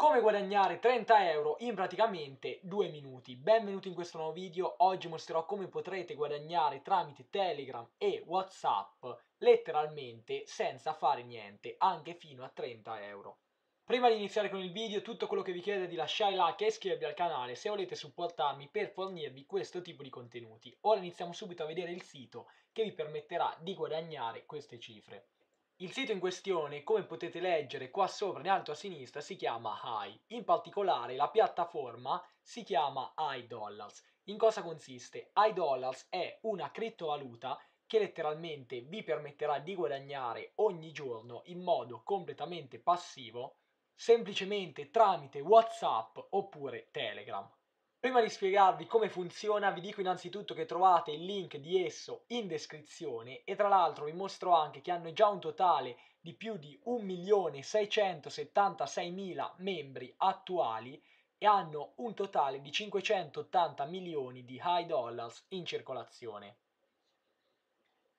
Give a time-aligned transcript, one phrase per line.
[0.00, 3.36] Come guadagnare 30 euro in praticamente due minuti.
[3.36, 4.76] Benvenuti in questo nuovo video.
[4.78, 9.04] Oggi mostrerò come potrete guadagnare tramite Telegram e Whatsapp
[9.36, 13.40] letteralmente senza fare niente, anche fino a 30 euro.
[13.84, 16.64] Prima di iniziare con il video, tutto quello che vi chiedo è di lasciare like
[16.64, 20.74] e iscrivervi al canale se volete supportarmi per fornirvi questo tipo di contenuti.
[20.84, 25.26] Ora iniziamo subito a vedere il sito che vi permetterà di guadagnare queste cifre.
[25.82, 29.80] Il sito in questione, come potete leggere qua sopra in alto a sinistra, si chiama
[29.82, 30.20] Hi.
[30.34, 34.04] In particolare la piattaforma si chiama iDollars.
[34.24, 35.32] In cosa consiste?
[35.34, 42.78] iDollars è una criptovaluta che letteralmente vi permetterà di guadagnare ogni giorno in modo completamente
[42.78, 43.56] passivo
[43.94, 47.50] semplicemente tramite WhatsApp oppure Telegram.
[48.00, 52.46] Prima di spiegarvi come funziona vi dico innanzitutto che trovate il link di esso in
[52.46, 56.80] descrizione e tra l'altro vi mostro anche che hanno già un totale di più di
[56.86, 60.98] 1.676.000 membri attuali
[61.36, 66.56] e hanno un totale di 580 milioni di high dollars in circolazione.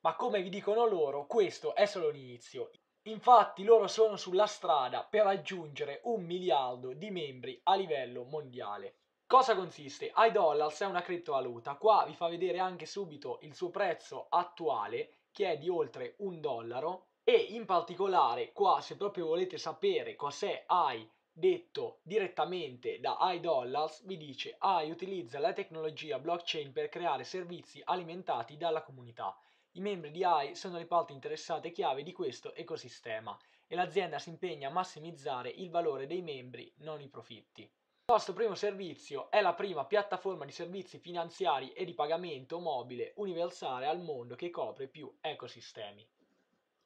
[0.00, 2.70] Ma come vi dicono loro, questo è solo l'inizio.
[3.04, 8.96] Infatti loro sono sulla strada per raggiungere un miliardo di membri a livello mondiale.
[9.30, 10.12] Cosa consiste?
[10.12, 15.52] iDollars è una criptovaluta, qua vi fa vedere anche subito il suo prezzo attuale che
[15.52, 21.08] è di oltre un dollaro e in particolare qua se proprio volete sapere cos'è AI
[21.30, 28.56] detto direttamente da iDollars vi dice AI utilizza la tecnologia blockchain per creare servizi alimentati
[28.56, 29.38] dalla comunità.
[29.74, 34.30] I membri di AI sono le parti interessate chiave di questo ecosistema e l'azienda si
[34.30, 37.72] impegna a massimizzare il valore dei membri, non i profitti.
[38.10, 43.12] Il nostro primo servizio è la prima piattaforma di servizi finanziari e di pagamento mobile
[43.18, 46.04] universale al mondo che copre più ecosistemi.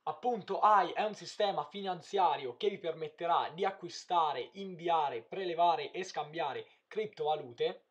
[0.03, 6.67] Appunto AI è un sistema finanziario che vi permetterà di acquistare, inviare, prelevare e scambiare
[6.87, 7.85] criptovalute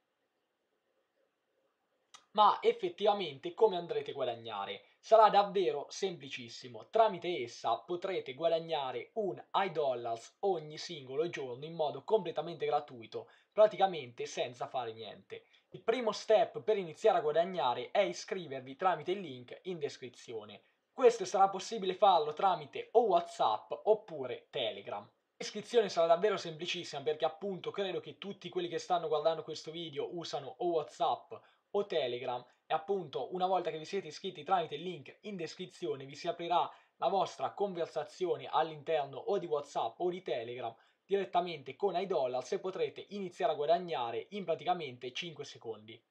[2.33, 4.92] ma effettivamente come andrete a guadagnare?
[5.05, 12.65] Sarà davvero semplicissimo, tramite essa potrete guadagnare un iDollars ogni singolo giorno in modo completamente
[12.65, 15.43] gratuito, praticamente senza fare niente.
[15.71, 20.61] Il primo step per iniziare a guadagnare è iscrivervi tramite il link in descrizione.
[20.93, 25.05] Questo sarà possibile farlo tramite o Whatsapp oppure Telegram.
[25.35, 30.15] L'iscrizione sarà davvero semplicissima perché appunto credo che tutti quelli che stanno guardando questo video
[30.15, 31.33] usano o Whatsapp
[31.71, 36.05] o Telegram e appunto una volta che vi siete iscritti tramite il link in descrizione
[36.05, 40.73] vi si aprirà la vostra conversazione all'interno o di Whatsapp o di Telegram
[41.05, 46.01] direttamente con iDollars e potrete iniziare a guadagnare in praticamente 5 secondi.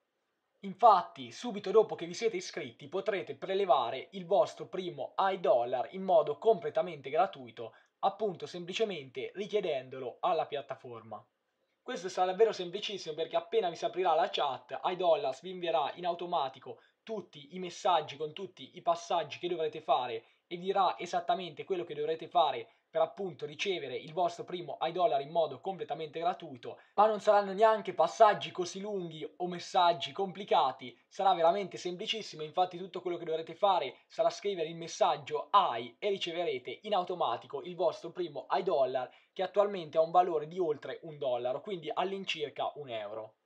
[0.64, 6.38] Infatti, subito dopo che vi siete iscritti potrete prelevare il vostro primo iDollar in modo
[6.38, 11.24] completamente gratuito, appunto semplicemente richiedendolo alla piattaforma.
[11.84, 16.06] Questo sarà davvero semplicissimo perché appena vi si aprirà la chat, iDollars vi invierà in
[16.06, 21.82] automatico tutti i messaggi con tutti i passaggi che dovrete fare e dirà esattamente quello
[21.82, 27.06] che dovrete fare per appunto ricevere il vostro primo iDollar in modo completamente gratuito, ma
[27.06, 33.16] non saranno neanche passaggi così lunghi o messaggi complicati, sarà veramente semplicissimo, infatti tutto quello
[33.16, 38.46] che dovrete fare sarà scrivere il messaggio AI e riceverete in automatico il vostro primo
[38.50, 43.36] iDollar che attualmente ha un valore di oltre un dollaro, quindi all'incirca un euro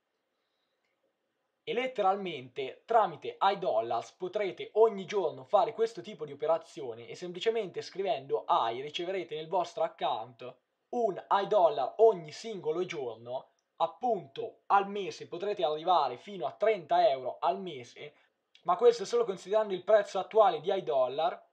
[1.69, 8.45] e letteralmente tramite iDollars potrete ogni giorno fare questo tipo di operazione e semplicemente scrivendo
[8.71, 10.55] i riceverete nel vostro account
[10.91, 13.49] un iDollar ogni singolo giorno
[13.81, 18.13] appunto al mese potrete arrivare fino a 30 euro al mese
[18.63, 21.45] ma questo solo considerando il prezzo attuale di iDollar.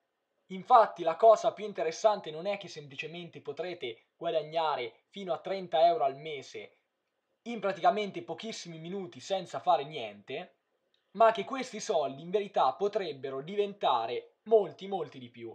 [0.48, 6.04] Infatti la cosa più interessante non è che semplicemente potrete guadagnare fino a 30 euro
[6.04, 6.83] al mese
[7.46, 10.56] in praticamente pochissimi minuti senza fare niente,
[11.12, 15.54] ma che questi soldi in verità potrebbero diventare molti molti di più.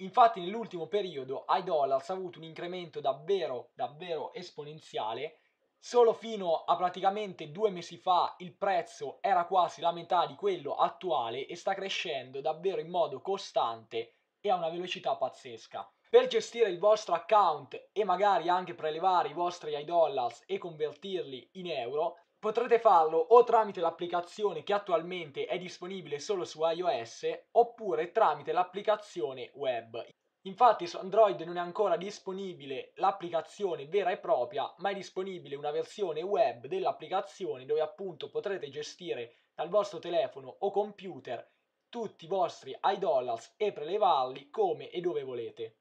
[0.00, 5.40] Infatti nell'ultimo periodo iDollars ha avuto un incremento davvero davvero esponenziale,
[5.78, 10.76] solo fino a praticamente due mesi fa il prezzo era quasi la metà di quello
[10.76, 15.90] attuale e sta crescendo davvero in modo costante e a una velocità pazzesca.
[16.16, 21.66] Per gestire il vostro account e magari anche prelevare i vostri iDollars e convertirli in
[21.66, 28.52] euro, potrete farlo o tramite l'applicazione che attualmente è disponibile solo su iOS oppure tramite
[28.52, 30.02] l'applicazione web.
[30.46, 35.70] Infatti su Android non è ancora disponibile l'applicazione vera e propria, ma è disponibile una
[35.70, 41.46] versione web dell'applicazione dove appunto potrete gestire dal vostro telefono o computer
[41.90, 45.76] tutti i vostri iDollars e prelevarli come e dove volete.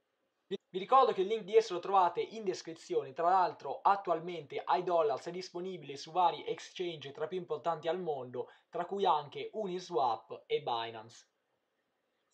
[0.48, 5.26] Vi ricordo che il link di esso lo trovate in descrizione, tra l'altro attualmente iDollars
[5.26, 10.44] è disponibile su vari exchange tra i più importanti al mondo, tra cui anche Uniswap
[10.46, 11.30] e Binance.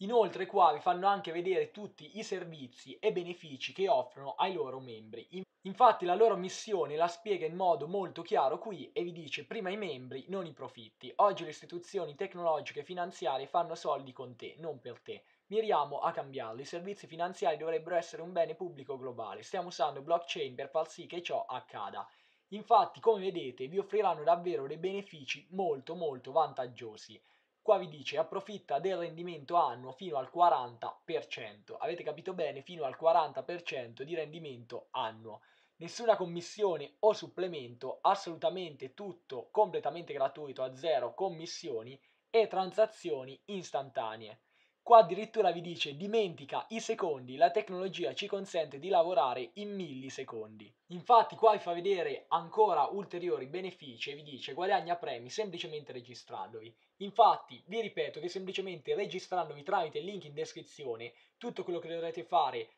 [0.01, 4.79] Inoltre qua vi fanno anche vedere tutti i servizi e benefici che offrono ai loro
[4.79, 5.29] membri.
[5.61, 9.69] Infatti la loro missione la spiega in modo molto chiaro qui e vi dice prima
[9.69, 11.13] i membri, non i profitti.
[11.17, 15.23] Oggi le istituzioni tecnologiche e finanziarie fanno soldi con te, non per te.
[15.51, 16.61] Miriamo a cambiarlo.
[16.61, 19.43] I servizi finanziari dovrebbero essere un bene pubblico globale.
[19.43, 22.07] Stiamo usando blockchain per far sì che ciò accada.
[22.53, 27.21] Infatti, come vedete, vi offriranno davvero dei benefici molto molto vantaggiosi.
[27.61, 31.75] Qua vi dice approfitta del rendimento annuo fino al 40%.
[31.79, 32.61] Avete capito bene?
[32.61, 35.41] Fino al 40% di rendimento annuo.
[35.75, 44.39] Nessuna commissione o supplemento, assolutamente tutto completamente gratuito a zero commissioni e transazioni istantanee.
[44.83, 50.73] Qua addirittura vi dice dimentica i secondi, la tecnologia ci consente di lavorare in millisecondi.
[50.87, 56.75] Infatti qua vi fa vedere ancora ulteriori benefici e vi dice guadagna premi semplicemente registrandovi.
[56.97, 62.23] Infatti vi ripeto che semplicemente registrandovi tramite il link in descrizione tutto quello che dovrete
[62.23, 62.69] fare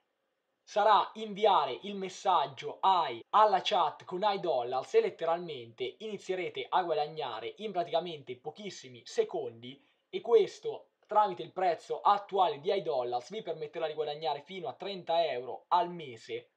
[0.66, 7.72] sarà inviare il messaggio AI alla chat con iDollars e letteralmente inizierete a guadagnare in
[7.72, 14.42] praticamente pochissimi secondi e questo tramite il prezzo attuale di iDollars vi permetterà di guadagnare
[14.42, 16.50] fino a 30 euro al mese.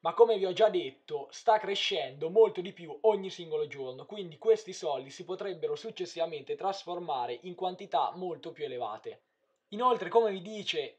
[0.00, 4.38] Ma come vi ho già detto sta crescendo molto di più ogni singolo giorno quindi
[4.38, 9.20] questi soldi si potrebbero successivamente trasformare in quantità molto più elevate.
[9.68, 10.94] Inoltre come vi dice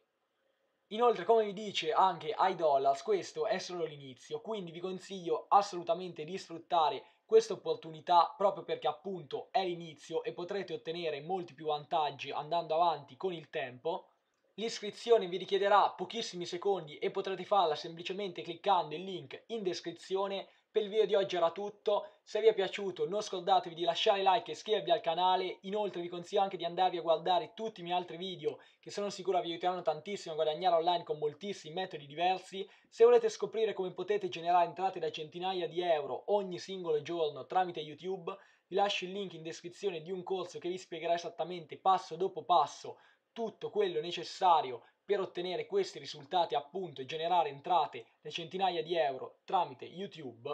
[0.92, 6.38] Inoltre, come vi dice anche iDollars, questo è solo l'inizio, quindi vi consiglio assolutamente di
[6.38, 7.02] sfruttare
[7.32, 13.16] questa opportunità proprio perché appunto è l'inizio e potrete ottenere molti più vantaggi andando avanti
[13.16, 14.10] con il tempo.
[14.56, 20.84] L'iscrizione vi richiederà pochissimi secondi e potrete farla semplicemente cliccando il link in descrizione per
[20.84, 24.52] il video di oggi era tutto, se vi è piaciuto non scordatevi di lasciare like
[24.52, 27.98] e iscrivervi al canale, inoltre vi consiglio anche di andarvi a guardare tutti i miei
[27.98, 32.66] altri video che sono sicuro vi aiuteranno tantissimo a guadagnare online con moltissimi metodi diversi.
[32.88, 37.82] Se volete scoprire come potete generare entrate da centinaia di euro ogni singolo giorno tramite
[37.82, 38.34] YouTube,
[38.68, 42.46] vi lascio il link in descrizione di un corso che vi spiegherà esattamente passo dopo
[42.46, 42.98] passo
[43.34, 49.40] tutto quello necessario per ottenere questi risultati appunto e generare entrate da centinaia di euro
[49.44, 50.50] tramite YouTube.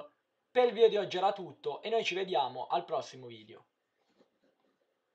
[0.50, 3.66] Per il video di oggi era tutto e noi ci vediamo al prossimo video.